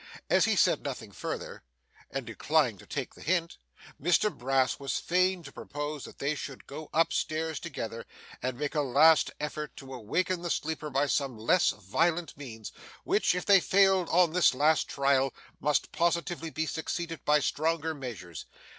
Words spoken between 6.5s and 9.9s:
go up stairs together, and make a last effort